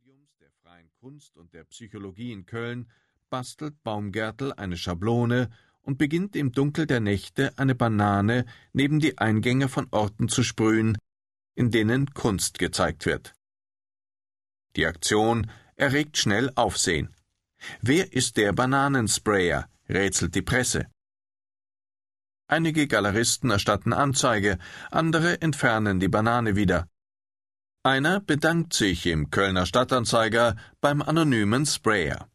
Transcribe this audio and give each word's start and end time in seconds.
Studiums 0.00 0.34
der 0.40 0.50
freien 0.62 0.90
Kunst 0.98 1.36
und 1.36 1.52
der 1.52 1.64
Psychologie 1.64 2.32
in 2.32 2.46
Köln 2.46 2.90
bastelt 3.28 3.82
Baumgärtel 3.82 4.54
eine 4.54 4.78
Schablone 4.78 5.50
und 5.82 5.98
beginnt 5.98 6.36
im 6.36 6.52
Dunkel 6.52 6.86
der 6.86 7.00
Nächte 7.00 7.52
eine 7.58 7.74
Banane 7.74 8.46
neben 8.72 9.00
die 9.00 9.18
Eingänge 9.18 9.68
von 9.68 9.88
Orten 9.90 10.28
zu 10.28 10.42
sprühen, 10.42 10.96
in 11.54 11.70
denen 11.70 12.14
Kunst 12.14 12.58
gezeigt 12.58 13.04
wird. 13.04 13.34
Die 14.74 14.86
Aktion 14.86 15.50
erregt 15.76 16.16
schnell 16.16 16.50
Aufsehen. 16.54 17.14
Wer 17.82 18.14
ist 18.14 18.38
der 18.38 18.54
Bananensprayer? 18.54 19.68
rätselt 19.86 20.34
die 20.34 20.42
Presse. 20.42 20.86
Einige 22.46 22.86
Galeristen 22.86 23.50
erstatten 23.50 23.92
Anzeige, 23.92 24.58
andere 24.90 25.42
entfernen 25.42 26.00
die 26.00 26.08
Banane 26.08 26.56
wieder. 26.56 26.88
Einer 27.82 28.20
bedankt 28.20 28.74
sich 28.74 29.06
im 29.06 29.30
Kölner 29.30 29.64
Stadtanzeiger 29.64 30.54
beim 30.82 31.00
anonymen 31.00 31.64
Sprayer. 31.64 32.28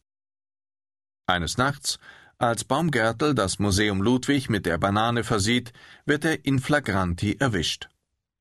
Eines 1.28 1.60
Nachts, 1.60 2.00
als 2.40 2.64
Baumgärtel 2.64 3.36
das 3.36 3.60
Museum 3.60 4.02
Ludwig 4.02 4.50
mit 4.50 4.66
der 4.66 4.80
Banane 4.80 5.24
versieht, 5.24 5.72
wird 6.06 6.26
er 6.26 6.46
in 6.46 6.60
flagranti 6.60 7.36
erwischt. 7.40 7.90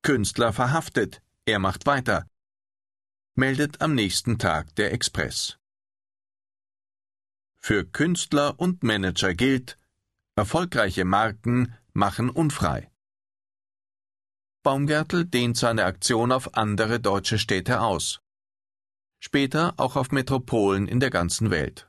Künstler 0.01 0.55
verhaftet, 0.55 1.21
er 1.45 1.59
macht 1.59 1.85
weiter. 1.85 2.27
Meldet 3.35 3.83
am 3.83 3.95
nächsten 3.95 4.39
Tag 4.39 4.75
der 4.77 4.95
Express. 4.95 5.59
Für 7.57 7.85
Künstler 7.85 8.59
und 8.59 8.83
Manager 8.83 9.35
gilt, 9.35 9.79
erfolgreiche 10.37 11.05
Marken 11.05 11.75
machen 11.93 12.31
unfrei. 12.31 12.91
Baumgärtel 14.65 15.27
dehnt 15.27 15.59
seine 15.59 15.85
Aktion 15.85 16.33
auf 16.33 16.55
andere 16.57 16.99
deutsche 16.99 17.39
Städte 17.39 17.83
aus. 17.83 18.21
Später 19.21 19.75
auch 19.77 19.95
auf 19.95 20.11
Metropolen 20.11 20.89
in 20.89 21.01
der 21.01 21.11
ganzen 21.11 21.51
Welt. 21.51 21.87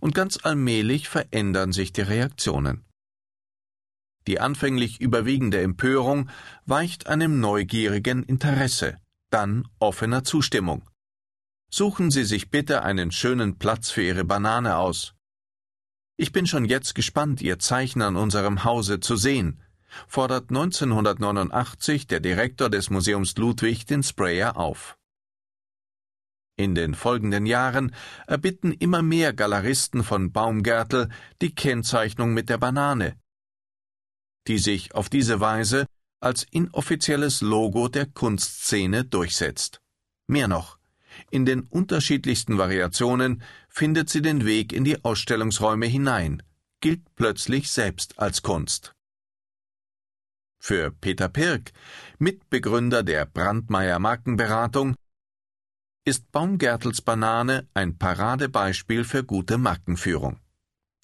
Und 0.00 0.14
ganz 0.14 0.38
allmählich 0.42 1.08
verändern 1.08 1.70
sich 1.72 1.92
die 1.92 2.00
Reaktionen. 2.00 2.86
Die 4.26 4.40
anfänglich 4.40 5.02
überwiegende 5.02 5.60
Empörung 5.60 6.30
weicht 6.64 7.06
einem 7.08 7.40
neugierigen 7.40 8.22
Interesse, 8.22 8.96
dann 9.28 9.68
offener 9.78 10.24
Zustimmung. 10.24 10.88
Suchen 11.70 12.10
Sie 12.10 12.24
sich 12.24 12.50
bitte 12.50 12.82
einen 12.82 13.12
schönen 13.12 13.58
Platz 13.58 13.90
für 13.90 14.02
Ihre 14.02 14.24
Banane 14.24 14.78
aus. 14.78 15.14
Ich 16.16 16.32
bin 16.32 16.46
schon 16.46 16.64
jetzt 16.64 16.94
gespannt, 16.94 17.42
Ihr 17.42 17.58
Zeichen 17.58 18.00
an 18.00 18.16
unserem 18.16 18.64
Hause 18.64 18.98
zu 19.00 19.16
sehen, 19.16 19.60
fordert 20.06 20.50
1989 20.50 22.06
der 22.06 22.20
Direktor 22.20 22.70
des 22.70 22.90
Museums 22.90 23.36
Ludwig 23.36 23.86
den 23.86 24.02
Sprayer 24.02 24.56
auf. 24.56 24.96
In 26.56 26.74
den 26.74 26.94
folgenden 26.94 27.46
Jahren 27.46 27.94
erbitten 28.26 28.72
immer 28.72 29.00
mehr 29.00 29.32
Galeristen 29.32 30.02
von 30.02 30.32
Baumgärtel 30.32 31.08
die 31.40 31.54
Kennzeichnung 31.54 32.34
mit 32.34 32.48
der 32.48 32.58
Banane, 32.58 33.16
die 34.48 34.58
sich 34.58 34.94
auf 34.94 35.08
diese 35.08 35.38
Weise 35.38 35.86
als 36.20 36.44
inoffizielles 36.50 37.42
Logo 37.42 37.86
der 37.86 38.06
Kunstszene 38.06 39.04
durchsetzt. 39.04 39.80
Mehr 40.26 40.48
noch, 40.48 40.78
in 41.30 41.46
den 41.46 41.62
unterschiedlichsten 41.62 42.58
Variationen 42.58 43.42
findet 43.68 44.10
sie 44.10 44.22
den 44.22 44.44
Weg 44.44 44.72
in 44.72 44.82
die 44.82 45.04
Ausstellungsräume 45.04 45.86
hinein, 45.86 46.42
gilt 46.80 47.14
plötzlich 47.14 47.70
selbst 47.70 48.18
als 48.18 48.42
Kunst. 48.42 48.94
Für 50.58 50.90
Peter 50.90 51.28
Pirk, 51.28 51.72
Mitbegründer 52.18 53.02
der 53.02 53.26
Brandmeier 53.26 53.98
Markenberatung, 53.98 54.96
ist 56.04 56.30
Baumgärtels 56.32 57.02
Banane 57.02 57.68
ein 57.74 57.96
Paradebeispiel 57.96 59.04
für 59.04 59.24
gute 59.24 59.58
Markenführung. 59.58 60.40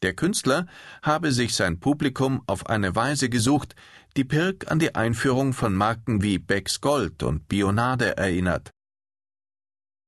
Der 0.03 0.15
Künstler 0.15 0.67
habe 1.03 1.33
sich 1.33 1.55
sein 1.55 1.81
Publikum 1.81 2.43
auf 2.47 2.67
eine 2.67 2.95
Weise 2.95 3.29
gesucht, 3.29 3.75
die 4.17 4.25
Pirk 4.25 4.71
an 4.71 4.79
die 4.79 4.95
Einführung 4.95 5.53
von 5.53 5.75
Marken 5.75 6.23
wie 6.23 6.39
Becks 6.39 6.81
Gold 6.81 7.23
und 7.23 7.49
Bionade 7.49 8.17
erinnert. 8.17 8.71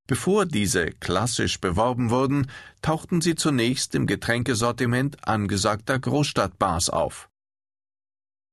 Bevor 0.07 0.45
diese 0.45 0.87
klassisch 0.91 1.59
beworben 1.59 2.09
wurden, 2.09 2.49
tauchten 2.81 3.21
sie 3.21 3.35
zunächst 3.35 3.95
im 3.95 4.07
Getränkesortiment 4.07 5.27
angesagter 5.27 5.99
Großstadtbars 5.99 6.89
auf. 6.89 7.29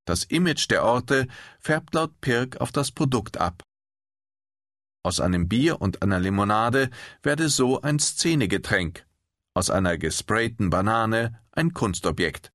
Das 0.06 0.25
Image 0.25 0.70
der 0.70 0.84
Orte 0.84 1.26
färbt 1.59 1.94
laut 1.94 2.20
Pirk 2.20 2.60
auf 2.60 2.72
das 2.72 2.91
Produkt 2.91 3.38
ab. 3.38 3.62
Aus 5.03 5.20
einem 5.20 5.48
Bier 5.48 5.81
und 5.81 6.03
einer 6.03 6.19
Limonade 6.19 6.91
werde 7.22 7.48
so 7.48 7.81
ein 7.82 7.98
Szenegetränk, 7.98 9.06
aus 9.54 9.70
einer 9.70 9.98
gesprayten 9.98 10.70
Banane 10.70 11.41
ein 11.53 11.72
Kunstobjekt. 11.72 12.50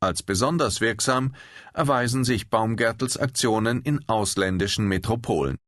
Als 0.00 0.22
besonders 0.22 0.80
wirksam 0.80 1.34
erweisen 1.72 2.24
sich 2.24 2.50
Baumgärtels 2.50 3.16
Aktionen 3.16 3.82
in 3.82 4.06
ausländischen 4.08 4.86
Metropolen. 4.86 5.58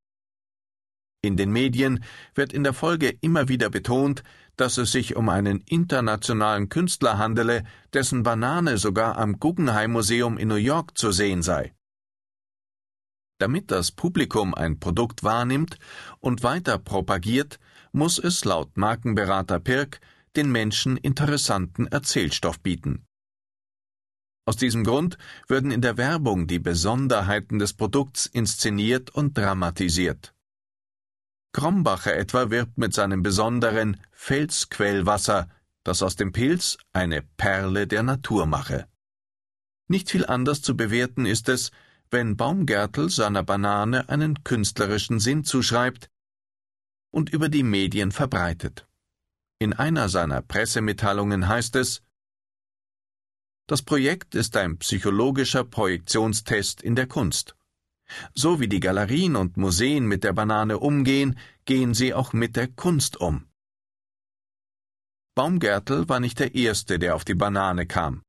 In 1.26 1.36
den 1.36 1.50
Medien 1.50 2.04
wird 2.36 2.52
in 2.52 2.62
der 2.62 2.72
Folge 2.72 3.08
immer 3.20 3.48
wieder 3.48 3.68
betont, 3.68 4.22
dass 4.56 4.78
es 4.78 4.92
sich 4.92 5.16
um 5.16 5.28
einen 5.28 5.60
internationalen 5.66 6.68
Künstler 6.68 7.18
handele, 7.18 7.64
dessen 7.92 8.22
Banane 8.22 8.78
sogar 8.78 9.18
am 9.18 9.40
Guggenheim 9.40 9.90
Museum 9.90 10.38
in 10.38 10.46
New 10.46 10.54
York 10.54 10.96
zu 10.96 11.10
sehen 11.10 11.42
sei. 11.42 11.74
Damit 13.38 13.72
das 13.72 13.90
Publikum 13.90 14.54
ein 14.54 14.78
Produkt 14.78 15.24
wahrnimmt 15.24 15.78
und 16.20 16.44
weiter 16.44 16.78
propagiert, 16.78 17.58
muss 17.90 18.20
es 18.20 18.44
laut 18.44 18.76
Markenberater 18.76 19.58
Pirk 19.58 20.00
den 20.36 20.52
Menschen 20.52 20.96
interessanten 20.96 21.88
Erzählstoff 21.88 22.60
bieten. 22.60 23.04
Aus 24.46 24.56
diesem 24.56 24.84
Grund 24.84 25.18
würden 25.48 25.72
in 25.72 25.80
der 25.80 25.96
Werbung 25.96 26.46
die 26.46 26.60
Besonderheiten 26.60 27.58
des 27.58 27.72
Produkts 27.72 28.26
inszeniert 28.26 29.10
und 29.10 29.36
dramatisiert. 29.36 30.35
Krombacher 31.56 32.14
etwa 32.14 32.50
wirbt 32.50 32.76
mit 32.76 32.92
seinem 32.92 33.22
besonderen 33.22 33.98
Felsquellwasser, 34.12 35.48
das 35.84 36.02
aus 36.02 36.14
dem 36.14 36.30
Pilz 36.30 36.76
eine 36.92 37.22
Perle 37.22 37.86
der 37.86 38.02
Natur 38.02 38.44
mache. 38.44 38.86
Nicht 39.88 40.10
viel 40.10 40.26
anders 40.26 40.60
zu 40.60 40.76
bewerten 40.76 41.24
ist 41.24 41.48
es, 41.48 41.70
wenn 42.10 42.36
Baumgärtel 42.36 43.08
seiner 43.08 43.42
Banane 43.42 44.10
einen 44.10 44.44
künstlerischen 44.44 45.18
Sinn 45.18 45.44
zuschreibt 45.44 46.10
und 47.10 47.30
über 47.30 47.48
die 47.48 47.62
Medien 47.62 48.12
verbreitet. 48.12 48.86
In 49.58 49.72
einer 49.72 50.10
seiner 50.10 50.42
Pressemitteilungen 50.42 51.48
heißt 51.48 51.76
es 51.76 52.02
Das 53.66 53.80
Projekt 53.80 54.34
ist 54.34 54.58
ein 54.58 54.76
psychologischer 54.76 55.64
Projektionstest 55.64 56.82
in 56.82 56.96
der 56.96 57.06
Kunst. 57.06 57.56
So 58.34 58.60
wie 58.60 58.68
die 58.68 58.80
Galerien 58.80 59.36
und 59.36 59.56
Museen 59.56 60.06
mit 60.06 60.24
der 60.24 60.32
Banane 60.32 60.78
umgehen, 60.78 61.38
gehen 61.64 61.94
sie 61.94 62.14
auch 62.14 62.32
mit 62.32 62.56
der 62.56 62.68
Kunst 62.68 63.16
um. 63.20 63.46
Baumgärtel 65.34 66.08
war 66.08 66.20
nicht 66.20 66.38
der 66.38 66.54
Erste, 66.54 66.98
der 66.98 67.14
auf 67.14 67.24
die 67.24 67.34
Banane 67.34 67.86
kam. 67.86 68.22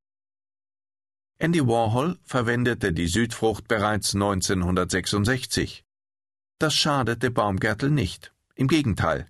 Andy 1.39 1.65
Warhol 1.65 2.17
verwendete 2.25 2.91
die 2.91 3.07
Südfrucht 3.07 3.67
bereits 3.67 4.15
1966. 4.15 5.85
Das 6.59 6.73
schadete 6.73 7.29
Baumgärtel 7.29 7.91
nicht. 7.91 8.33
Im 8.55 8.67
Gegenteil. 8.67 9.29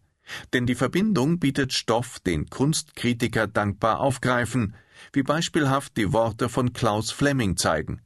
Denn 0.54 0.66
die 0.66 0.76
Verbindung 0.76 1.40
bietet 1.40 1.74
Stoff, 1.74 2.20
den 2.20 2.50
Kunstkritiker 2.50 3.48
dankbar 3.48 4.00
aufgreifen, 4.00 4.74
wie 5.12 5.24
beispielhaft 5.24 5.98
die 5.98 6.14
Worte 6.14 6.50
von 6.50 6.74
Klaus 6.74 7.12
Fleming 7.12 7.58
zeigen. 7.58 8.02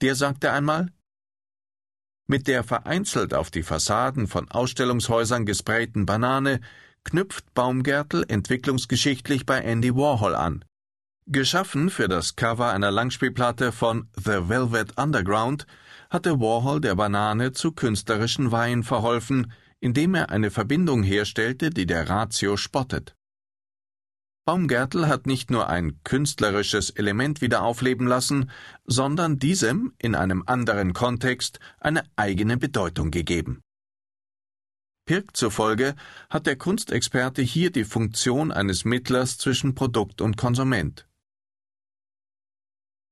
Der 0.00 0.14
sagte 0.14 0.52
einmal, 0.52 0.92
mit 2.26 2.46
der 2.46 2.64
vereinzelt 2.64 3.34
auf 3.34 3.50
die 3.50 3.62
Fassaden 3.62 4.26
von 4.26 4.50
Ausstellungshäusern 4.50 5.46
gesprayten 5.46 6.06
Banane 6.06 6.60
knüpft 7.04 7.52
Baumgärtel 7.54 8.24
entwicklungsgeschichtlich 8.28 9.44
bei 9.46 9.58
Andy 9.58 9.94
Warhol 9.94 10.34
an. 10.34 10.64
Geschaffen 11.26 11.90
für 11.90 12.08
das 12.08 12.36
Cover 12.36 12.72
einer 12.72 12.90
Langspielplatte 12.90 13.72
von 13.72 14.08
The 14.16 14.48
Velvet 14.48 14.98
Underground 14.98 15.66
hatte 16.10 16.40
Warhol 16.40 16.80
der 16.80 16.96
Banane 16.96 17.52
zu 17.52 17.72
künstlerischen 17.72 18.50
Weihen 18.52 18.82
verholfen, 18.82 19.52
indem 19.80 20.14
er 20.14 20.30
eine 20.30 20.50
Verbindung 20.50 21.02
herstellte, 21.02 21.70
die 21.70 21.86
der 21.86 22.08
Ratio 22.08 22.56
spottet. 22.56 23.14
Baumgärtel 24.44 25.06
hat 25.06 25.26
nicht 25.26 25.52
nur 25.52 25.68
ein 25.68 26.00
künstlerisches 26.02 26.90
Element 26.90 27.40
wieder 27.42 27.62
aufleben 27.62 28.08
lassen, 28.08 28.50
sondern 28.84 29.38
diesem 29.38 29.94
in 29.98 30.16
einem 30.16 30.42
anderen 30.46 30.94
Kontext 30.94 31.60
eine 31.78 32.02
eigene 32.16 32.56
Bedeutung 32.56 33.12
gegeben. 33.12 33.62
Pirk 35.04 35.36
zufolge 35.36 35.94
hat 36.28 36.46
der 36.46 36.56
Kunstexperte 36.56 37.42
hier 37.42 37.70
die 37.70 37.84
Funktion 37.84 38.50
eines 38.50 38.84
Mittlers 38.84 39.38
zwischen 39.38 39.76
Produkt 39.76 40.20
und 40.20 40.36
Konsument. 40.36 41.08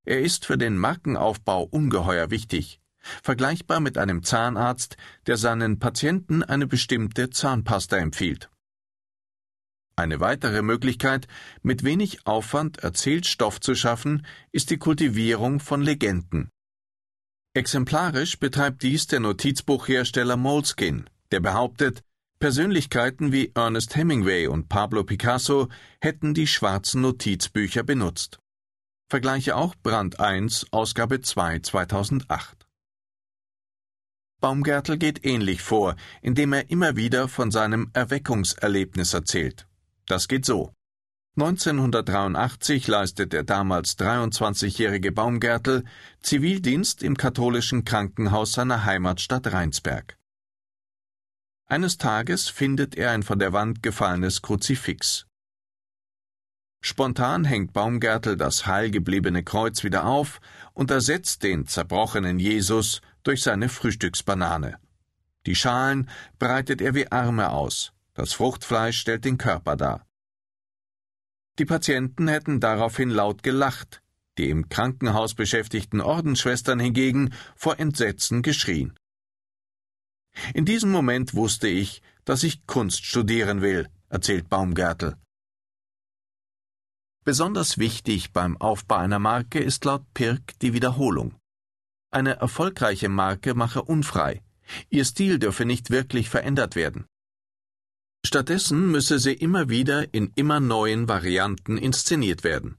Er 0.04 0.20
ist 0.20 0.46
für 0.46 0.58
den 0.58 0.78
Markenaufbau 0.78 1.62
ungeheuer 1.62 2.30
wichtig, 2.30 2.80
vergleichbar 3.22 3.78
mit 3.78 3.98
einem 3.98 4.24
Zahnarzt, 4.24 4.96
der 5.26 5.36
seinen 5.36 5.78
Patienten 5.78 6.42
eine 6.42 6.66
bestimmte 6.66 7.30
Zahnpasta 7.30 7.98
empfiehlt. 7.98 8.50
Eine 10.00 10.18
weitere 10.18 10.62
Möglichkeit, 10.62 11.28
mit 11.60 11.84
wenig 11.84 12.26
Aufwand 12.26 12.78
Erzählstoff 12.78 13.60
zu 13.60 13.74
schaffen, 13.74 14.24
ist 14.50 14.70
die 14.70 14.78
Kultivierung 14.78 15.60
von 15.60 15.82
Legenden. 15.82 16.48
Exemplarisch 17.52 18.38
betreibt 18.38 18.82
dies 18.82 19.08
der 19.08 19.20
Notizbuchhersteller 19.20 20.38
Moleskine, 20.38 21.04
der 21.32 21.40
behauptet, 21.40 22.02
Persönlichkeiten 22.38 23.30
wie 23.30 23.52
Ernest 23.54 23.94
Hemingway 23.94 24.46
und 24.46 24.70
Pablo 24.70 25.04
Picasso 25.04 25.68
hätten 26.00 26.32
die 26.32 26.46
schwarzen 26.46 27.02
Notizbücher 27.02 27.82
benutzt. 27.82 28.38
Vergleiche 29.10 29.54
auch 29.54 29.74
Brand 29.82 30.18
1, 30.18 30.68
Ausgabe 30.70 31.20
2 31.20 31.58
2008. 31.58 32.66
Baumgärtel 34.40 34.96
geht 34.96 35.26
ähnlich 35.26 35.60
vor, 35.60 35.94
indem 36.22 36.54
er 36.54 36.70
immer 36.70 36.96
wieder 36.96 37.28
von 37.28 37.50
seinem 37.50 37.90
Erweckungserlebnis 37.92 39.12
erzählt. 39.12 39.66
Das 40.10 40.26
geht 40.26 40.44
so. 40.44 40.74
1983 41.36 42.88
leistet 42.88 43.32
der 43.32 43.44
damals 43.44 43.96
23-jährige 43.96 45.12
Baumgärtel 45.12 45.84
Zivildienst 46.20 47.04
im 47.04 47.16
katholischen 47.16 47.84
Krankenhaus 47.84 48.54
seiner 48.54 48.84
Heimatstadt 48.84 49.52
Rheinsberg. 49.52 50.18
Eines 51.68 51.96
Tages 51.96 52.48
findet 52.48 52.96
er 52.96 53.12
ein 53.12 53.22
von 53.22 53.38
der 53.38 53.52
Wand 53.52 53.84
gefallenes 53.84 54.42
Kruzifix. 54.42 55.26
Spontan 56.82 57.44
hängt 57.44 57.72
Baumgärtel 57.72 58.36
das 58.36 58.66
heilgebliebene 58.66 59.44
Kreuz 59.44 59.84
wieder 59.84 60.06
auf 60.06 60.40
und 60.72 60.90
ersetzt 60.90 61.44
den 61.44 61.68
zerbrochenen 61.68 62.40
Jesus 62.40 63.00
durch 63.22 63.44
seine 63.44 63.68
Frühstücksbanane. 63.68 64.80
Die 65.46 65.54
Schalen 65.54 66.10
breitet 66.40 66.80
er 66.80 66.96
wie 66.96 67.12
Arme 67.12 67.50
aus, 67.50 67.92
das 68.14 68.32
Fruchtfleisch 68.32 68.98
stellt 68.98 69.24
den 69.24 69.38
Körper 69.38 69.76
dar. 69.76 70.06
Die 71.58 71.64
Patienten 71.64 72.28
hätten 72.28 72.60
daraufhin 72.60 73.10
laut 73.10 73.42
gelacht, 73.42 74.02
die 74.38 74.48
im 74.48 74.68
Krankenhaus 74.68 75.34
beschäftigten 75.34 76.00
Ordensschwestern 76.00 76.80
hingegen 76.80 77.34
vor 77.56 77.78
Entsetzen 77.78 78.42
geschrien. 78.42 78.98
In 80.54 80.64
diesem 80.64 80.90
Moment 80.90 81.34
wusste 81.34 81.68
ich, 81.68 82.02
dass 82.24 82.42
ich 82.42 82.66
Kunst 82.66 83.04
studieren 83.04 83.60
will, 83.60 83.88
erzählt 84.08 84.48
Baumgärtel. 84.48 85.16
Besonders 87.24 87.78
wichtig 87.78 88.32
beim 88.32 88.56
Aufbau 88.56 88.96
einer 88.96 89.18
Marke 89.18 89.58
ist 89.58 89.84
laut 89.84 90.04
Pirk 90.14 90.58
die 90.60 90.72
Wiederholung. 90.72 91.36
Eine 92.10 92.36
erfolgreiche 92.36 93.08
Marke 93.08 93.54
mache 93.54 93.82
unfrei. 93.82 94.42
Ihr 94.88 95.04
Stil 95.04 95.38
dürfe 95.38 95.64
nicht 95.64 95.90
wirklich 95.90 96.28
verändert 96.28 96.76
werden. 96.76 97.06
Stattdessen 98.24 98.90
müsse 98.90 99.18
sie 99.18 99.32
immer 99.32 99.68
wieder 99.68 100.12
in 100.12 100.32
immer 100.34 100.60
neuen 100.60 101.08
Varianten 101.08 101.78
inszeniert 101.78 102.44
werden. 102.44 102.76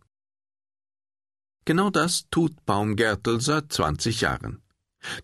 Genau 1.66 1.90
das 1.90 2.28
tut 2.30 2.66
Baumgärtel 2.66 3.42
seit 3.42 3.72
20 3.72 4.22
Jahren. 4.22 4.62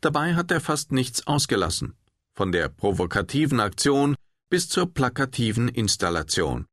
Dabei 0.02 0.36
hat 0.36 0.52
er 0.52 0.62
fast 0.62 0.92
nichts 0.92 1.28
ausgelassen 1.28 1.96
von 2.38 2.52
der 2.52 2.70
provokativen 2.70 3.60
Aktion 3.60 4.16
bis 4.50 4.70
zur 4.70 4.94
plakativen 4.94 5.68
Installation. 5.70 6.68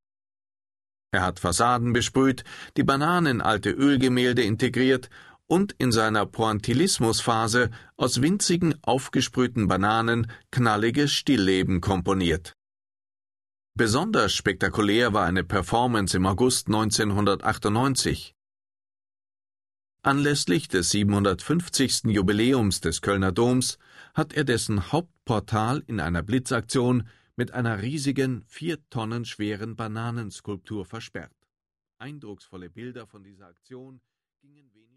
Er 1.11 1.23
hat 1.23 1.41
Fassaden 1.41 1.93
besprüht, 1.93 2.45
die 2.77 2.83
Bananen 2.83 3.41
alte 3.41 3.71
Ölgemälde 3.71 4.43
integriert 4.43 5.09
und 5.47 5.73
in 5.79 5.91
seiner 5.91 6.27
Pointillismusphase 6.27 7.71
aus 7.97 8.21
winzigen 8.21 8.75
aufgesprühten 8.83 9.69
Bananen 9.69 10.31
knalliges 10.51 11.13
Stillleben 11.13 11.81
komponiert. 11.81 12.55
Besonders 13.77 14.33
spektakulär 14.33 15.15
war 15.15 15.27
eine 15.27 15.43
Performance 15.43 16.17
im 16.17 16.27
August 16.27 16.69
1998. 16.69 18.33
Anlässlich 20.01 20.69
des 20.69 20.91
750. 20.91 22.05
Jubiläums 22.05 22.81
des 22.81 23.03
Kölner 23.03 23.33
Doms 23.33 23.79
hat 24.15 24.33
er 24.33 24.45
dessen 24.45 24.93
Hauptportal 24.93 25.83
in 25.89 25.99
einer 25.99 26.23
Blitzaktion 26.23 27.09
mit 27.35 27.51
einer 27.51 27.83
riesigen, 27.83 28.45
vier 28.47 28.79
Tonnen 28.91 29.25
schweren 29.25 29.75
Bananenskulptur 29.75 30.85
versperrt. 30.85 31.35
Eindrucksvolle 31.99 32.71
Bilder 32.71 33.09
von 33.09 33.25
dieser 33.25 33.49
Aktion 33.49 34.01
gingen 34.41 34.73
wenig 34.73 34.94